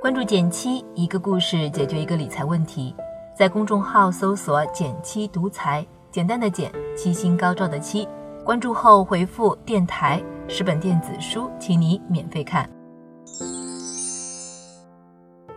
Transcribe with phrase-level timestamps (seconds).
[0.00, 2.94] 关注减七，一个故事解决一个理财问题。
[3.34, 8.06] 在公众号搜索“减七独裁，简单的减，七星高照的七。
[8.44, 12.68] 关注后回复“电台”十本电子书，请你免费看。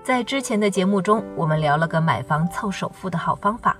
[0.02, 3.76] 在之前的节目中，我们聊了个买房凑首付的好方法，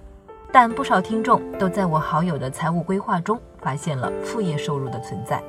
[0.52, 5.44] 但不少听众都在我好友的财务规划中发现了副业收入的存在，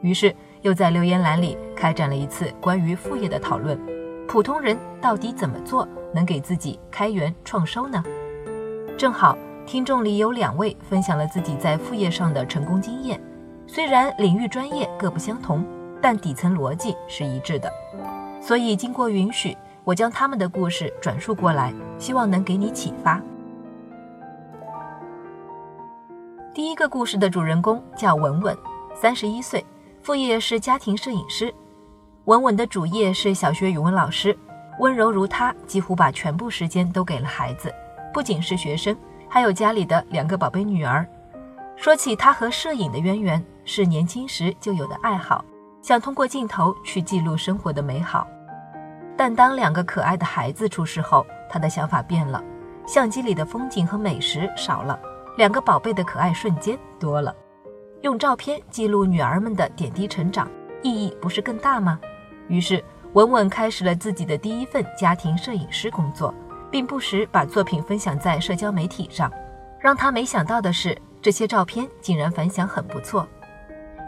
[0.00, 3.78] 于是又在留言栏里开展了一次关于副业的讨论。
[4.26, 8.02] 普通人到底怎么做能给自己开源创收呢？
[8.96, 9.36] 正好
[9.66, 13.20] 听众里有两位分享了自己在副业上的成功经验，
[13.66, 15.62] 虽然领域专业各不相同，
[16.00, 17.70] 但底层逻辑是一致的。
[18.40, 19.54] 所以经过允许，
[19.84, 23.20] 我将他们的故事转述过来，希望能给你启发。
[26.54, 28.56] 第一个故事的主人公叫文文，
[28.94, 29.64] 三十一岁，
[30.02, 31.54] 副业是家庭摄影师。
[32.24, 34.36] 文文的主业是小学语文老师，
[34.80, 37.72] 温柔如她，几乎把全部时间都给了孩子。
[38.12, 38.96] 不仅是学生，
[39.28, 41.06] 还有家里的两个宝贝女儿。
[41.76, 45.44] 说起她和摄影的渊源，是年轻时就有的爱好，
[45.80, 48.26] 想通过镜头去记录生活的美好。
[49.16, 52.42] 但当两个可爱的孩子出世后，她的想法变了，
[52.86, 54.98] 相机里的风景和美食少了，
[55.38, 57.32] 两个宝贝的可爱瞬间多了。
[58.00, 60.50] 用照片记录女儿们的点滴成长，
[60.82, 62.00] 意义不是更大吗？
[62.48, 66.34] 于是，文文开始了自己的第一份家庭摄影师工作，
[66.72, 69.30] 并不时把作品分享在社交媒体上。
[69.78, 73.24] 让他没想到的是，这些照片竟然反响很不错。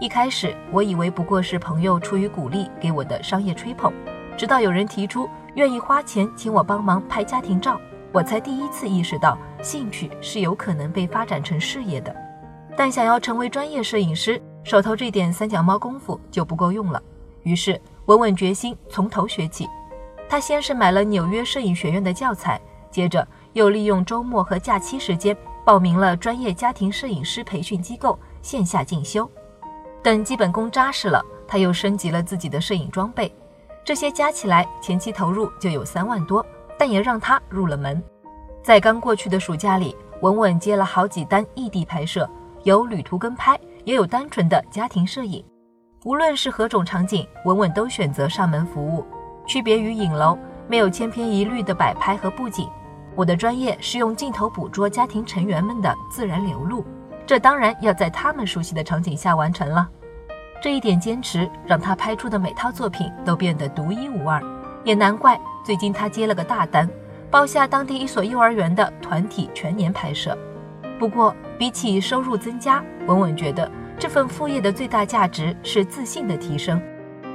[0.01, 3.93] 一开始，我以为不过是朋友出于鼓励给我的商业吹捧，
[4.37, 7.81] 直到有人提出愿意花钱请我帮忙拍家庭照，
[8.13, 12.15] 我才第一次意识到兴趣是有可能被发展成事业的。
[12.77, 17.03] 但想要成为专业摄影师，手头这点三脚猫功夫就不够用了。
[17.43, 17.81] 于是。
[18.07, 19.69] 稳稳决心从头学起，
[20.29, 22.61] 他先是买了纽约摄影学院的教材，
[22.91, 29.31] 接着又利用周末和假期时间报名了专业家庭摄影师培训机构线下进修。
[30.03, 33.33] 等基本功扎实了，他又升级了自己的摄影装备，
[33.85, 36.45] 这些加起来前期投入就有三万多，
[36.81, 38.03] 但也让他入了门。
[38.63, 42.27] 在刚过去的暑假里，稳稳接了好几单异地拍摄，
[42.63, 45.45] 有旅途跟拍，也有单纯的家庭摄影。
[46.07, 49.05] 无论是何种场景，稳稳都选择上门服务。
[49.47, 52.67] 区别于影楼，没有千篇一律的摆拍和布景。
[53.15, 56.83] 我的专业是用镜头捕捉家庭成员们的自然流露，
[57.27, 59.87] 这当然要在他们熟悉的场景下完成了。
[60.63, 64.43] 这一点坚持，让他拍出的每套作品都变得独一无二。
[64.85, 66.89] 也难怪，最近他接了个大单，
[67.31, 70.37] 包下当地一所幼儿园的团体全年拍摄。
[70.99, 73.71] 不过，比起收入增加，稳稳觉得。
[73.99, 76.81] 这份副业的最大价值是自信的提升。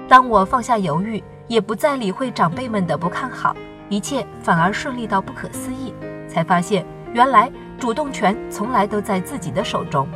[0.08, 3.56] 当我放下犹豫，也不再理会长辈们的不看好，
[3.88, 5.94] 一切反而顺利到不可思议，
[6.28, 6.84] 才发现
[7.14, 10.08] 原来主动权从来都在自己的手中。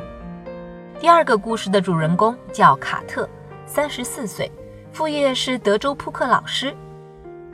[0.99, 3.29] 第二个故事的主人公叫卡特，
[3.67, 4.51] 三十四岁，
[4.91, 6.75] 副业是德州扑克老师。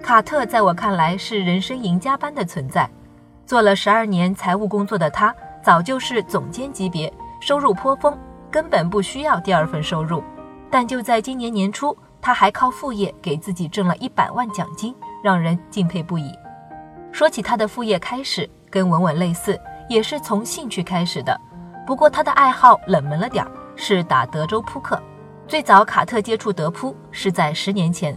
[0.06, 2.88] 卡特在我看来是人生赢家般的存在，
[3.44, 8.16] 做了十二年财务工作的他，早就是总监级别，收入颇丰。
[8.52, 10.24] 根本不需要第二份收入，
[10.70, 16.32] 但就在今年年初，他还靠副业给自己挣了一百万奖金，让人敬佩不已。
[17.12, 21.36] 说起他的副业开始，跟稳稳类似，也是从兴趣开始的。
[21.84, 25.02] 不过他的爱好冷门了点儿，是打德州扑克。
[25.48, 28.16] 最早卡特接触德扑是在十年前。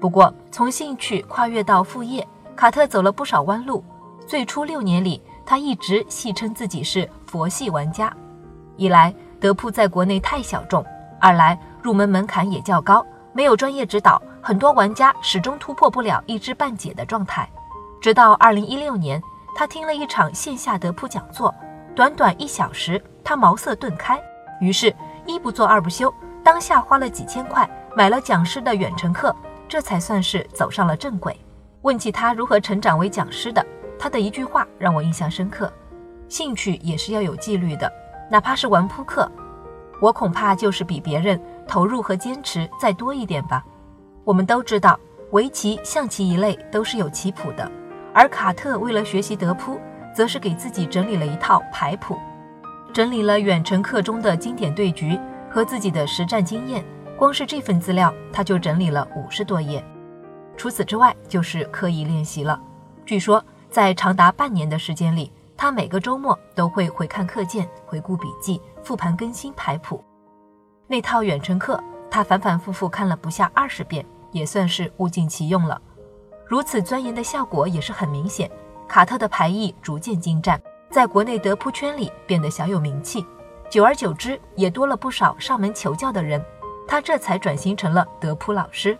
[0.00, 3.84] 不过从兴趣跨越到副业，卡特走了不少弯路。
[4.26, 8.12] 最初六年里，他一直戏称自己是佛系玩家，
[8.76, 9.14] 一来。
[9.40, 10.84] 德扑在国内太小众，
[11.18, 13.02] 二来入门门槛也较高，
[13.32, 17.48] 没有专业指导，很多玩家始终突破不了一知半解的状态。
[18.02, 19.18] 直到二零一六年，
[19.56, 21.54] 他听了一场线下德扑讲座，
[21.96, 24.20] 短短一小时，他茅塞顿开，
[24.60, 24.94] 于是
[25.24, 26.12] 一不做二不休，
[26.44, 29.34] 当下花了几千块买了讲师的远程课，
[29.70, 31.34] 这才算是走上了正轨。
[31.82, 33.64] 问起他如何成长为讲师的，
[33.96, 35.72] 他的一句话让我印象深刻：
[36.28, 37.90] 兴趣也是要有纪律的。
[38.28, 39.30] 哪怕是玩扑克，
[40.00, 43.64] 我恐怕就是比别人投入和坚持再多一点吧。
[44.24, 44.98] 我们都知道，
[45.30, 47.70] 围棋、象棋一类都是有棋谱的，
[48.12, 49.80] 而卡特为了学习德扑，
[50.12, 52.18] 则是给自己整理了一套牌谱，
[52.92, 55.16] 整理了远程课中的经典对局
[55.48, 56.84] 和自己的实战经验。
[57.20, 59.84] 光是这份资料，他就整理了五十多页。
[60.56, 62.58] 除此之外，就是刻意练习了。
[63.04, 65.30] 据说，在长达半年的时间里。
[65.54, 70.02] 他每个周末都会回看课件、回顾笔记、复盘更新排谱。
[70.86, 71.78] 那套远程课，
[72.10, 74.02] 他反反复复看了不下二十遍，
[74.32, 75.78] 也算是物尽其用了。
[76.46, 78.50] 如此钻研的效果也是很明显。
[78.88, 80.58] 卡特的牌艺逐渐精湛，
[80.90, 83.26] 在国内德扑圈里变得小有名气。
[83.68, 86.42] 久而久之，也多了不少上门求教的人。
[86.90, 88.98] 他这才转型成了德扑老师。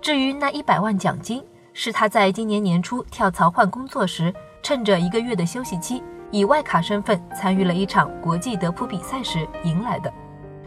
[0.00, 1.42] 至于那一百万奖金，
[1.72, 4.32] 是他在今年年初跳槽换工作时，
[4.62, 6.00] 趁着一个月的休息期，
[6.30, 10.12] 以外卡身份参与了一场国际德扑比赛时赢来的。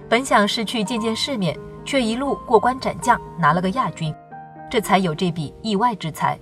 [0.10, 4.14] 本想是去见见世面，却一路过关斩将，拿了个亚军，
[4.70, 6.38] 这才有这笔意外之财。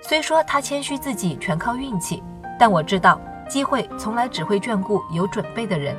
[0.00, 2.22] 虽说他谦虚自己全靠运气，
[2.58, 5.94] 但我知道机会从来只会眷顾有准备的人。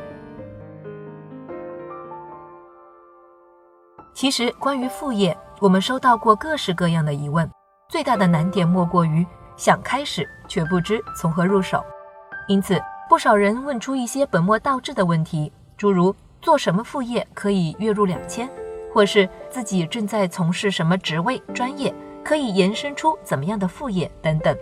[4.13, 7.49] 其实，关于副业，我们收到过各式各样的疑问，
[7.89, 9.25] 最大的难点莫过于
[9.57, 11.83] 想开始却不知从何入手。
[12.47, 12.79] 因此，
[13.09, 18.49] 不少人问出一些本末倒置的问题，诸如做什么副业可以月入两千，
[18.93, 21.93] 或是自己正在从事什么职位、专业，
[22.23, 24.55] 可以延伸出怎么样的副业等等。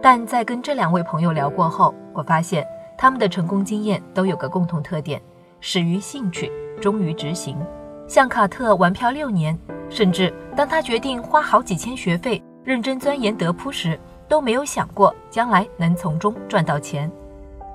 [0.00, 2.66] 但在跟这两位朋友聊过后，我发现
[2.96, 5.20] 他们的成功经验都有个共同特点：
[5.60, 6.50] 始于兴趣，
[6.80, 7.56] 终于执行。
[8.12, 13.98] 像卡特玩漂六年，甚至当他决定花好几千学费认真钻研德扑时，
[14.28, 17.10] 都没有想过将来能从中赚到钱。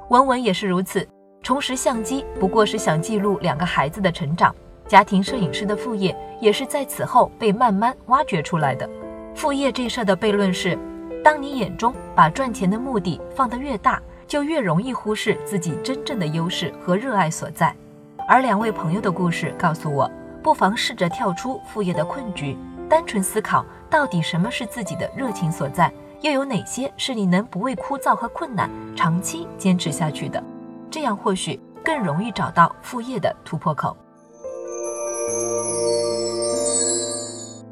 [0.10, 1.04] 文文也是如此，
[1.42, 4.54] 重拾相机不过是想记录两个孩子的成长，
[4.88, 8.88] 家庭摄影师的副业也是在此后被慢慢挖掘出来的。
[9.34, 10.78] 副业这事儿的悖论是，
[11.24, 17.75] 当你眼中把赚钱的目的放得越大，就越容易忽视自己真正的优势和热爱所在。
[18.30, 20.07] 而两位朋友的故事告诉我。
[20.48, 22.58] 不妨试着跳出副业的困局，
[22.90, 25.92] 单纯思考到底什么是自己的热情所在，
[26.22, 30.42] 又有哪些是你能不畏枯燥和困难长期坚持下去的？
[30.90, 33.98] 这样或许更容易找到副业的突破口。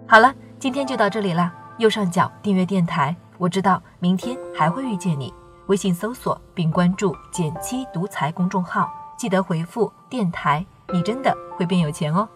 [0.05, 1.53] 好了，今天就到这里啦。
[1.77, 5.33] 右上角订阅电台，我知道明天还会遇见你。
[5.67, 12.27] 微信搜索并关注“减七独裁”公众号，记得回复“电台”，你真的会变有钱哦。